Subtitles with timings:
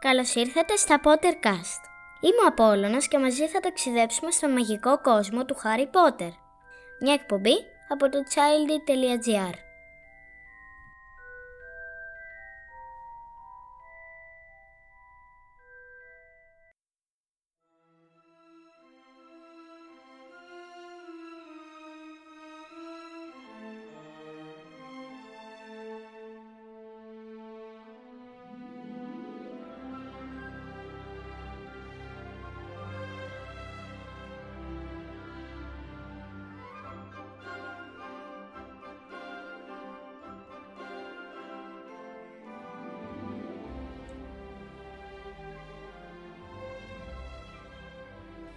[0.00, 1.82] Καλώς ήρθατε στα Pottercast.
[2.20, 6.30] Είμαι ο Απόλλωνας και μαζί θα ταξιδέψουμε στον μαγικό κόσμο του Harry Potter.
[7.00, 7.54] Μια εκπομπή
[7.88, 9.69] από το childy.gr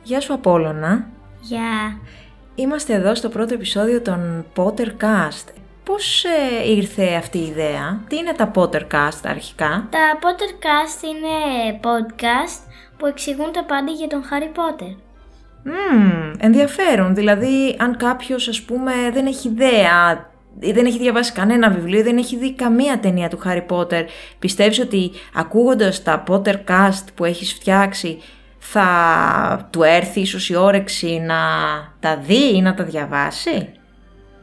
[0.05, 1.07] Γεια σου Απόλλωνα.
[1.41, 1.99] Γεια.
[2.55, 5.47] Είμαστε εδώ στο πρώτο επεισόδιο των Pottercast.
[5.83, 12.71] Πώς ε, ήρθε αυτή η ιδέα, τι είναι τα Pottercast αρχικά; Τα Pottercast είναι podcast
[12.97, 14.95] που εξηγούν τα πάντα για τον Harry Potter.
[15.63, 17.15] Μμμ, ενδιαφέρον.
[17.15, 20.29] Δηλαδή, αν κάποιος, ας πούμε, δεν έχει ιδέα
[20.59, 24.05] ή δεν έχει διαβάσει κανένα βιβλίο, δεν έχει δει καμία ταινία του Harry Potter,
[24.39, 28.21] πιστεύεις ότι ακούγοντας τα Pottercast που έχεις φτιάξει
[28.65, 31.35] θα του έρθει ίσως η όρεξη να
[31.99, 33.69] τα δει ή να τα διαβάσει;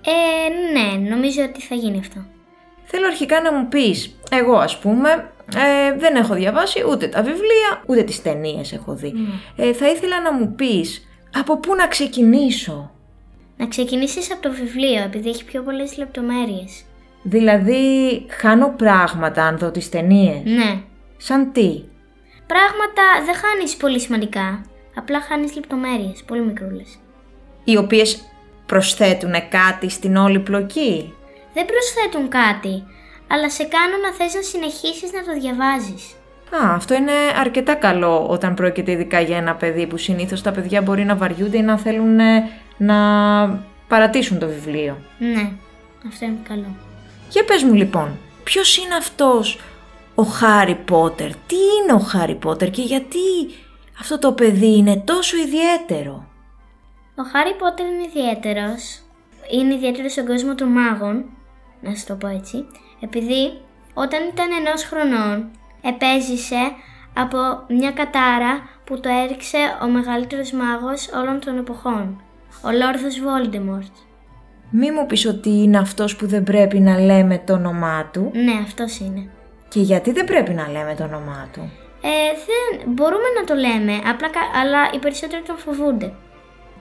[0.05, 2.25] Ε, ναι, νομίζω ότι θα γίνει αυτό.
[2.85, 7.83] Θέλω αρχικά να μου πεις, εγώ ας πούμε ε, δεν έχω διαβάσει ούτε τα βιβλία
[7.87, 9.15] ούτε τις ταινίες έχω δει.
[9.57, 12.91] Ε, θα ήθελα να μου πεις από πού να ξεκινήσω;
[13.57, 16.85] Να ξεκινήσεις από το βιβλίο, επειδή έχει πιο πολλές λεπτομέρειες.
[17.23, 20.81] Δηλαδή χάνω πράγματα αν δω τις ταινίες; Ναι.
[21.17, 21.83] Σαν τι;
[22.53, 24.61] Πράγματα δεν χάνεις πολύ σημαντικά.
[24.95, 26.99] Απλά χάνεις λεπτομέρειες, πολύ μικρούλες.
[27.65, 28.23] Οι οποίες
[28.67, 31.15] προσθέτουν κάτι στην όλη πλοκή;
[31.55, 32.85] Δεν προσθέτουν κάτι,
[33.29, 36.15] αλλά σε κάνουν να θες να συνεχίσεις να το διαβάζεις.
[36.51, 40.83] Α, αυτό είναι αρκετά καλό όταν πρόκειται ειδικά για ένα παιδί που συνήθως τα παιδιά
[40.83, 42.97] μπορεί να βαριούνται ή να θέλουν ε, να
[43.89, 44.99] παρατήσουν το βιβλίο.
[45.19, 45.51] Ναι,
[46.09, 46.77] αυτό είναι καλό.
[47.31, 49.59] Για πες μου λοιπόν, ποιος είναι αυτός
[50.21, 53.19] ο Χάρι Πότερ, τι είναι ο Χάρι Πότερ και γιατί
[54.01, 56.27] αυτό το παιδί είναι τόσο ιδιαίτερο;
[57.17, 59.03] Ο Χάρι Πότερ είναι ιδιαίτερος.
[59.53, 61.25] Είναι ιδιαίτερος στον κόσμο των μάγων,
[61.81, 62.67] να σου το πω έτσι,
[63.01, 63.43] επειδή
[63.95, 65.51] όταν ήταν ενός χρονών
[65.83, 66.63] επέζησε
[67.15, 67.39] από
[67.69, 68.53] μια κατάρα
[68.85, 72.23] που το έριξε ο μεγαλύτερος μάγος όλων των εποχών,
[72.63, 73.95] ο Λόρδος Βόλντεμορτ.
[74.71, 78.55] Μη μου πεις ότι είναι αυτός που δεν πρέπει να λέμε το όνομά του Ναι,
[78.65, 79.31] αυτός είναι.
[79.71, 81.71] Και γιατί δεν πρέπει να λέμε το όνομά του;
[82.03, 82.09] Ε,
[82.49, 86.13] δεν μπορούμε να το λέμε, απλά, κα- αλλά οι περισσότεροι τον φοβούνται.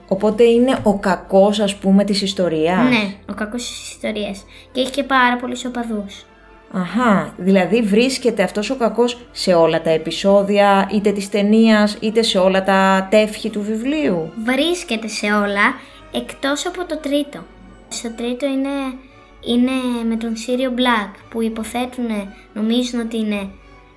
[0.08, 4.44] Οπότε είναι ο κακός ας πούμε της ιστορίας; Ναι, ο κακός της ιστορίας.
[4.72, 6.24] Και έχει και πάρα πολλούς οπαδούς.
[6.72, 12.38] Αχα, δηλαδή βρίσκεται αυτός ο κακός σε όλα τα επεισόδια είτε της ταινίας είτε σε
[12.38, 15.74] όλα τα τεύχη του βιβλίου; Βρίσκεται σε όλα,
[16.12, 17.38] εκτός από το τρίτο.
[17.88, 18.68] Στο τρίτο είναι,
[19.46, 19.70] είναι
[20.08, 22.06] με τον Σύριο Black, που υποθέτουν,
[22.52, 23.48] νομίζουν ότι είναι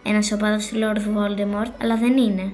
[0.04, 2.54] ένας οπαδός του Lord Voldemort, αλλά δεν είναι.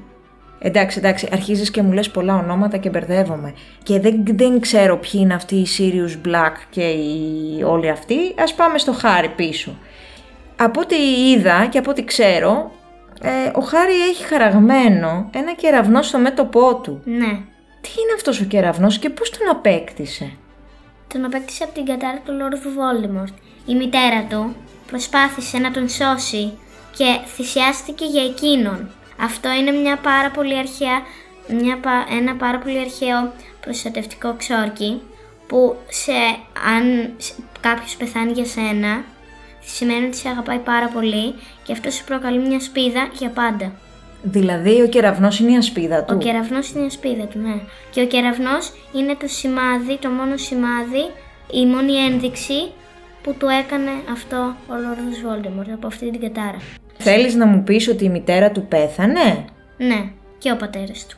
[0.60, 3.54] Εντάξει, εντάξει, αρχίζεις και μου λες πολλά ονόματα και μπερδεύομαι.
[3.84, 8.16] Και δεν, δεν ξέρω ποιοι είναι αυτοί οι Sirius Black και οι όλοι αυτοί.
[8.40, 9.78] Ας πάμε στο Χάρι πίσω.
[10.58, 10.96] Από ό,τι
[11.32, 12.72] είδα και από ό,τι ξέρω,
[13.22, 17.02] ε, ο Χάρι έχει χαραγμένο ένα κεραυνό στο μέτωπό του.
[17.06, 17.32] Ναι,
[17.82, 20.32] Τι είναι αυτός ο κεραυνός και πώς τον απέκτησε;
[21.14, 23.34] Τον απέκτησε από την κατάρα του Lord Voldemort.
[23.66, 24.56] Η μητέρα του
[24.88, 26.58] προσπάθησε να τον σώσει
[26.98, 28.90] και θυσιάστηκε για εκείνον.
[29.22, 31.02] Αυτό είναι μια πάρα πολύ αρχαία,
[31.62, 35.02] μια, πα- ένα πάρα πολύ αρχαίο προστατευτικό ξόρκι
[35.48, 36.12] που σε,
[36.76, 39.04] αν σε- κάποιος πεθάνει για σένα
[39.66, 43.72] σημαίνει ότι σε αγαπάει πάρα πολύ και αυτό σου προκαλεί μια σπίδα για πάντα.
[44.22, 46.14] Δηλαδή ο κεραυνός είναι η ασπίδα του.
[46.16, 47.56] Ο κεραυνός είναι η σπίδα του, ναι.
[47.92, 51.04] Και ο κεραυνός είναι το σημάδι, το μόνο σημάδι,
[51.52, 52.72] η μόνη ένδειξη
[53.24, 54.38] που του έκανε αυτό
[54.68, 56.58] ο Λόρδος Βόλτεμορτ από αυτή την κατάρα.
[56.98, 59.46] Θέλεις να μου πεις ότι η μητέρα του πέθανε;
[59.78, 61.18] Ναι, και ο πατέρας του.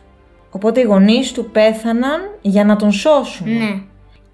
[0.51, 3.47] Οπότε οι γονείς του πέθαναν για να τον σώσουν.
[3.57, 3.81] Ναι,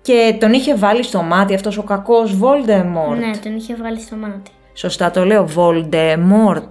[0.01, 3.17] Και τον είχε βάλει στο μάτι αυτός ο κακός Voldemort.
[3.17, 4.51] ναι, τον είχε βγάλει στο μάτι.
[4.73, 6.69] Σωστά το λέω, Voldemort.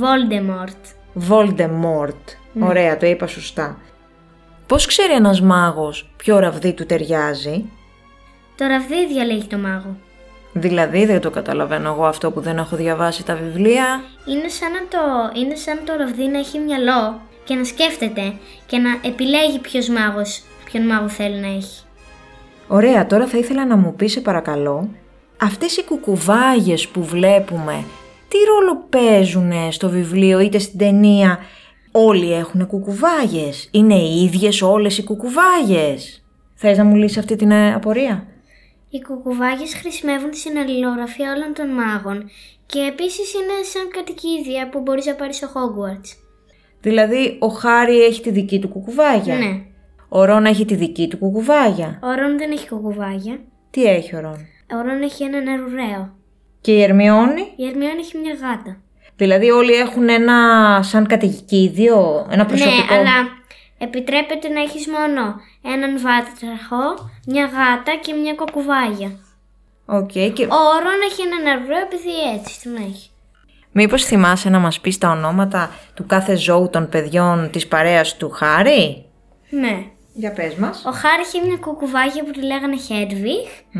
[0.00, 0.93] Voldemort.
[1.28, 2.36] Voldemort.
[2.60, 3.78] Ωραία, το είπα σωστά.
[4.66, 7.64] Πώς ξέρει ένας μάγος ποιο ραβδί του ταιριάζει;
[8.56, 9.96] Το ραβδί διαλέγει το μάγο.
[10.52, 14.02] Δηλαδή δεν το καταλαβαίνω εγώ αυτό που δεν έχω διαβάσει τα βιβλία.
[14.26, 14.98] Είναι σαν, να το,
[15.40, 18.32] είναι σαν το ραβδί να έχει μυαλό και να σκέφτεται
[18.66, 21.82] και να επιλέγει ποιος μάγος, ποιον μάγο θέλει να έχει.
[22.68, 24.88] Ωραία, τώρα θα ήθελα να μου πεις σε παρακαλώ,
[25.40, 27.84] αυτές οι κουκουβάγες που βλέπουμε,
[28.34, 31.38] τι ρόλο παίζουν στο βιβλίο είτε στην ταινία.
[31.92, 37.50] Όλοι έχουν κουκουβάγες; Είναι οι ίδιες όλες οι κουκουβάγες; Θες να μου λύσεις αυτή την
[37.50, 38.26] ε, απορία;
[38.88, 42.30] Οι κουκουβάγες χρησιμεύουν στην αλληλογραφία όλων των μάγων
[42.66, 46.16] και επίσης είναι σαν κατοικίδια που μπορείς να πάρεις στο Hogwarts.
[46.80, 49.60] Δηλαδή ο Χάρη έχει τη δική του κουκουβάγια; Ναι.
[50.08, 53.38] Ο Ρόν έχει τη δική του κουκουβάγια; Ο Ρον δεν έχει κουκουβάγια.
[53.70, 54.46] Τι έχει ο Ρόν.
[54.74, 56.22] Ο Ρον έχει έναν αρουραίο.
[56.64, 58.76] Και η Ερμιόνη; Η Ερμιόνη έχει μια γάτα.
[59.16, 60.38] Δηλαδή όλοι έχουν ένα
[60.82, 63.12] σαν κατοικίδιο, ένα προσωπικό; Ναι, αλλά
[63.78, 65.34] επιτρέπεται να έχεις μόνο
[65.74, 69.10] έναν βάτραχο, μια γάτα και μια κουκουβάγια.
[69.86, 70.10] Οκ.
[70.10, 70.44] Και...
[70.44, 73.10] Ο Ρον έχει έναν αρουραίο επειδή έτσι τον έχει.
[73.72, 78.30] Μήπως θυμάσαι να μας πεις τα ονόματα του κάθε ζώου των παιδιών της παρέας του
[78.30, 79.04] Χάρη;
[79.50, 79.84] Ναι.
[80.16, 80.84] Για πες μας.
[80.86, 83.78] Ο Χάρης είχε μια κουκουβάγια που τη λέγανε Hedwig.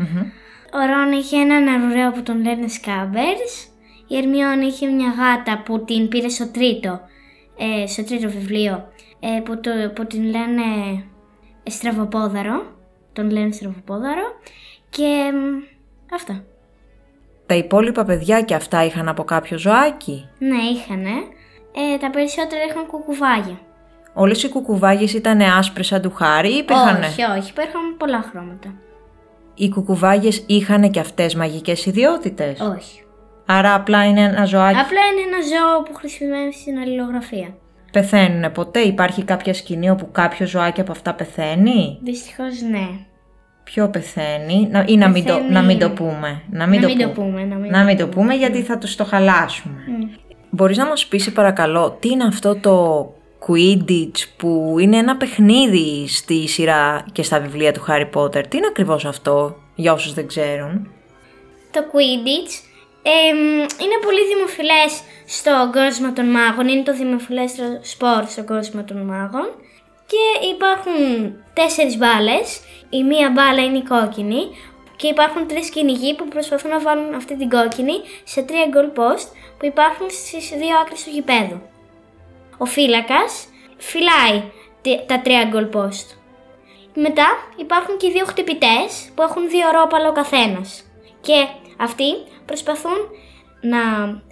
[0.73, 3.69] Ο Ρον είχε έναν αρουραίο που τον λένε Scabbers.
[4.07, 6.99] Η Ερμιόνη είχε μια γάτα που την πήρε στο τρίτο,
[7.57, 8.87] ε, στο τρίτο βιβλίο,
[9.19, 10.63] ε, που, το, που την λένε
[11.63, 12.65] Στραβοπόδαρο.
[13.13, 14.39] Τον λένε Στραβοπόδαρο.
[14.89, 15.63] Και μ,
[16.13, 16.43] αυτά.
[17.45, 21.13] Τα υπόλοιπα παιδιά και αυτά είχαν από κάποιο ζωάκι; Ναι, είχανε.
[21.75, 23.59] Ε, τα περισσότερα είχαν κουκουβάγια.
[24.17, 27.01] Όλες οι κουκουβάγες ήταν άσπρες σαν του Χάρη ή υπήρχαν...
[27.01, 28.73] Όχι, όχι, υπάρχουν πολλά χρώματα.
[29.55, 33.03] Οι κουκουβάγες είχαν και αυτές μαγικές ιδιότητες; Όχι.
[33.45, 34.77] Άρα απλά είναι ένα ζωάκι.
[34.79, 37.55] Απλά είναι ένα ζώο που χρησιμεύει στην αλληλογραφία.
[37.91, 42.87] Πεθαίνουν ποτέ; Υπάρχει κάποια σκηνή όπου κάποιο ζωάκι από αυτά πεθαίνει; Δυστυχώς ναι.
[43.63, 46.41] Ποιο πεθαίνει; Να, ή να μην, το, Πεθαίνει- να μην το πούμε.
[46.49, 47.27] Να μην, να το, μην το πούμε.
[47.29, 47.43] πούμε.
[47.45, 49.81] Να μην, Να μην το πούμε γιατί θα τους το χαλάσουμε.
[50.49, 53.05] Μπορείς να μας πεις σε παρακαλώ τι είναι αυτό το
[53.47, 58.47] Quidditch που είναι ένα παιχνίδι στη σειρά και στα βιβλία του Harry Potter.
[58.47, 60.91] Τι είναι ακριβώς αυτό για όσους δεν ξέρουν;
[61.71, 62.53] Το Quidditch
[63.01, 66.67] εμ, είναι πολύ δημοφιλές στον κόσμο των μάγων.
[66.67, 69.47] Είναι το δημοφιλέστερο σπορ στον κόσμο των μάγων.
[70.11, 72.59] Και υπάρχουν τέσσερις μπάλες.
[72.89, 74.43] Η μία μπάλα είναι η κόκκινη.
[74.95, 77.93] Και υπάρχουν τρεις κυνηγοί που προσπαθούν να βάλουν αυτή την κόκκινη
[78.23, 79.27] σε τρία goal post
[79.57, 81.61] που υπάρχουν στις δύο άκρες του γηπέδου.
[82.57, 83.45] Ο φύλακας
[83.77, 84.43] φυλάει
[84.81, 86.07] τε- τα τρία goal post.
[86.95, 90.83] Μετά υπάρχουν και οι δύο χτυπητές που έχουν δύο ρόπαλα ο καθένας.
[91.21, 91.47] Και
[91.77, 92.05] αυτοί
[92.45, 92.97] προσπαθούν
[93.61, 93.79] να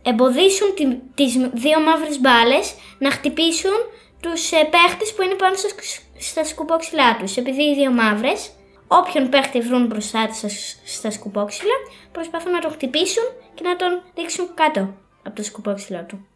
[0.03, 3.71] εμποδίσουν τη- τις δύο μαύρες μπάλες να χτυπήσουν
[4.21, 7.37] τους ε, παίχτες που είναι πάνω στα, σκ- στα σκουπόξυλά τους.
[7.37, 8.49] Επειδή οι δύο μαύρες,
[8.87, 10.47] όποιον παίχτη βρουν μπροστά τους στα,
[10.85, 11.73] στα σκουπόξυλα,
[12.11, 13.23] προσπαθούν να τον χτυπήσουν
[13.53, 14.93] και να τον ρίξουν κάτω
[15.23, 16.27] από το σκουπόξυλό του.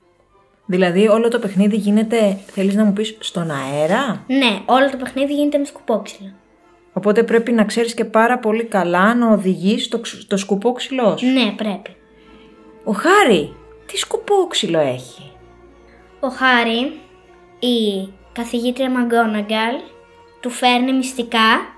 [0.69, 5.33] Δηλαδή όλο το παιχνίδι γίνεται, θέλεις να μου πεις, στον αέρα; Ναι, όλο το παιχνίδι
[5.33, 6.33] γίνεται με σκουπόξυλα.
[6.93, 11.17] Οπότε πρέπει να ξέρεις και πάρα πολύ καλά να οδηγείς το, ξ- το σκουπό ξυλό
[11.17, 11.25] σου.
[11.25, 11.95] Ναι, πρέπει.
[12.83, 13.55] Ο Χάρη,
[13.85, 15.31] τι σκουπό ξυλό έχει;
[16.19, 16.99] Ο Χάρη,
[17.59, 19.75] η καθηγήτρια Μαγκόναγκαλ,
[20.39, 21.75] του φέρνει μυστικά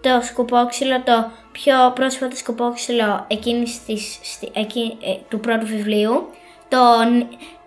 [0.00, 6.26] το σκουπόξυλο, το πιο πρόσφατο σκουπόξυλο εκείνης της, στη- εκεί, ε, του πρώτου βιβλίου,
[6.68, 6.78] το,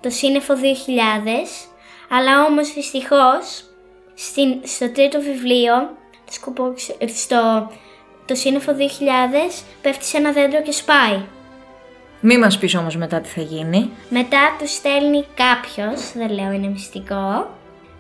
[0.02, 0.58] το σύννεφο 2000,
[2.10, 3.64] αλλά όμως δυστυχώς
[4.14, 5.74] στην, στο τρίτο βιβλίο,
[6.26, 7.72] το, σκουπόξυ- ε, στο,
[8.26, 11.22] το σύννεφο 2000 πέφτει σε ένα δέντρο και σπάει.
[12.24, 13.90] Μη μας πεις όμως μετά τι θα γίνει.
[14.10, 17.50] Μετά του στέλνει κάποιος, δεν λέω είναι μυστικό,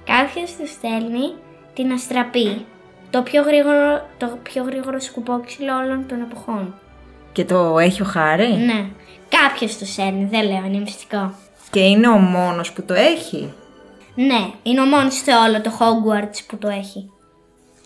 [0.05, 1.33] κάποιος του στέλνει
[1.73, 2.65] την αστραπή.
[3.09, 6.75] Το πιο γρήγορο, το πιο γρήγορο σκουπόξυλο όλων των εποχών.
[7.31, 8.85] Και το έχει ο Χάρη; Ναι.
[9.29, 11.33] Κάποιος του στέλνει, δεν λέω είναι μυστικό.
[11.71, 13.53] Και είναι ο μόνος που το έχει;
[14.15, 17.09] Ναι, είναι ο μόνος σε όλο το Hogwarts που το έχει.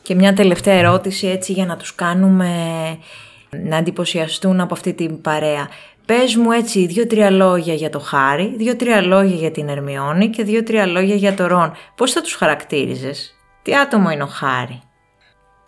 [0.01, 2.49] Και μια τελευταία ερώτηση έτσι για να τους κάνουμε
[3.49, 5.67] να εντυπωσιαστούν από αυτή την παρέα.
[6.05, 10.85] Πες μου έτσι δύο-τρία λόγια για το Χάρη, δύο-τρία λόγια για την Ερμιόνη και δύο-τρία
[10.85, 11.73] λόγια για το Ρον.
[11.95, 14.81] Πώς θα τους χαρακτήριζες, τι άτομο είναι ο Χάρη;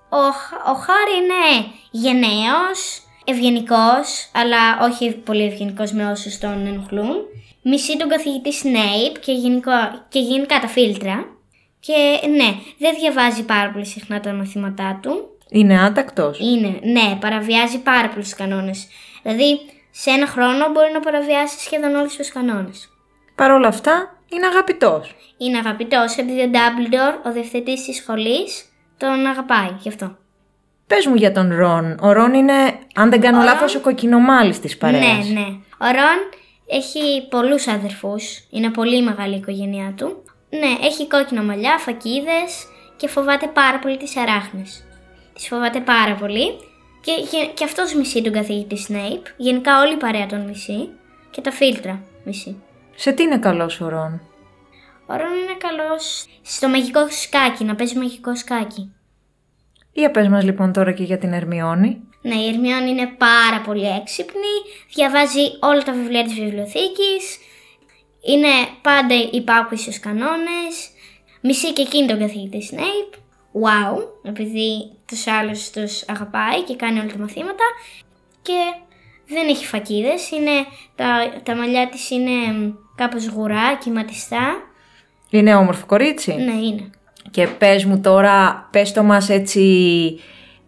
[0.10, 7.16] Ο, Χ- ο Χάρη είναι γενναίος, ευγενικός, αλλά όχι πολύ ευγενικός με όσους τον ενοχλούν.
[7.62, 9.72] Μισεί τον καθηγητή Snape και, γενικό,
[10.10, 11.26] και γενικά τα φίλτρα.
[11.80, 15.38] Και ναι, δεν διαβάζει πάρα πολύ συχνά τα μαθήματά του.
[15.50, 16.40] Είναι άτακτος.
[16.40, 18.88] Είναι, ναι, παραβιάζει πάρα πολλούς κανόνες.
[19.24, 19.60] Δηλαδή,
[19.92, 22.90] σε ένα χρόνο μπορεί να παραβιάσει σχεδόν όλους τους κανόνες.
[23.36, 25.16] Παρ' όλα αυτά είναι αγαπητός.
[25.38, 28.66] Είναι αγαπητός επειδή ο Dumbledore, ο διευθυντής της σχολής,
[28.98, 30.18] τον αγαπάει γι' αυτό.
[30.88, 31.98] Πες μου για τον Ρον.
[32.02, 32.54] Ο Ρον είναι,
[32.96, 35.04] αν δεν κάνω Ο λάθος, ο κοκκινομάλης της παρέας.
[35.04, 35.48] Ναι, ναι.
[35.78, 36.20] Ο Ρον
[36.68, 38.48] έχει πολλούς αδερφούς.
[38.50, 40.24] Είναι πολύ μεγάλη η οικογένειά του.
[40.50, 42.68] Ναι, έχει κόκκινα μαλλιά, φακίδες
[42.98, 44.84] και φοβάται πάρα πολύ τις αράχνες.
[45.34, 46.48] Τις φοβάται πάρα πολύ
[47.02, 49.26] και, και, και αυτός μισεί τον καθηγητή Snape.
[49.38, 50.90] Γενικά όλη η παρέα τον μισεί
[51.32, 52.62] και τα φίλτρα μισή.
[52.96, 54.22] Σε τι είναι καλός ο Ρον;
[55.06, 58.92] Ο Ρον είναι καλός στο μαγικό σκάκι, να παίζει μαγικό σκάκι.
[59.98, 62.02] Για πες μας λοιπόν τώρα και για την Ερμιόνη.
[62.22, 64.56] Ναι, η Ερμιόνη είναι πάρα πολύ έξυπνη,
[64.96, 67.40] διαβάζει όλα τα βιβλία της βιβλιοθήκης,
[68.26, 68.48] είναι
[68.82, 70.90] πάντα υπάκουη στους κανόνες,
[71.42, 73.16] μισεί και εκείνη τον καθηγητή Snape,
[73.64, 77.64] wow, επειδή τους άλλους τους αγαπάει και κάνει όλα τα μαθήματα
[78.42, 78.60] και
[79.28, 82.32] δεν έχει φακίδες, είναι, τα, τα μαλλιά της είναι
[82.96, 84.56] κάπως γουρά, κυματιστά.
[85.30, 86.34] Είναι όμορφο κορίτσι.
[86.34, 86.90] Ναι, είναι.
[87.32, 89.62] Και πες μου τώρα, πες το μας έτσι,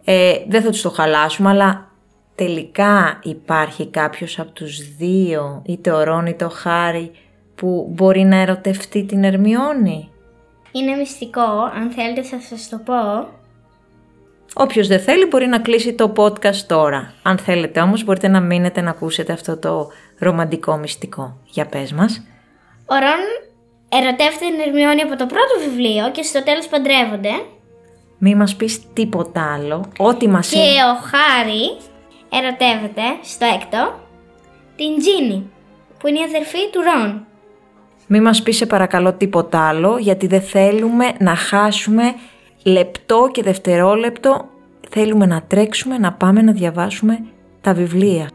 [0.04, 1.90] ε, δεν θα τους το χαλάσουμε, αλλά
[2.34, 7.10] τελικά υπάρχει κάποιος από τους δύο, είτε ο Ρόν είτε ο Χάρη,
[7.54, 10.10] που μπορεί να ερωτευτεί την Ερμιόνη;
[10.72, 13.28] Είναι μυστικό, αν θέλετε θα σας το πω.
[14.54, 17.12] Όποιος δεν θέλει μπορεί να κλείσει το podcast τώρα.
[17.22, 21.38] Αν θέλετε όμως μπορείτε να μείνετε να ακούσετε αυτό το ρομαντικό μυστικό.
[21.44, 22.22] Για πες μας.
[22.86, 23.49] Ο Ρον
[23.98, 27.32] ερωτεύεται την Ερμιόνη από το πρώτο βιβλίο και στο τέλος παντρεύονται.
[28.18, 29.84] Μη μας πεις τίποτα άλλο.
[29.98, 31.64] Ό,τι μας Και ο Χάρη
[32.38, 34.00] ερωτεύεται στο έκτο
[34.76, 35.50] την Τζίνι,
[35.98, 37.24] που είναι η αδερφή του Ρον.
[38.06, 42.14] Μη μας πεις σε παρακαλώ τίποτα άλλο, γιατί δεν θέλουμε να χάσουμε
[42.64, 44.48] λεπτό και δευτερόλεπτο.
[44.88, 47.24] Θέλουμε να τρέξουμε, να πάμε να διαβάσουμε
[47.60, 48.30] τα βιβλία.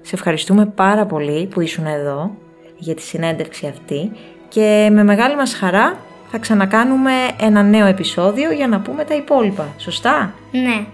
[0.00, 2.30] Σε ευχαριστούμε πάρα πολύ που ήσουν εδώ
[2.78, 4.12] για τη συνέντευξη αυτή
[4.50, 5.96] και με μεγάλη μας χαρά
[6.30, 9.68] θα ξανακάνουμε ένα νέο επεισόδιο για να πούμε τα υπόλοιπα.
[9.76, 10.84] Σωστά; Ναι.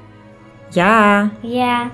[0.69, 1.31] Γεια!
[1.41, 1.91] Γεια.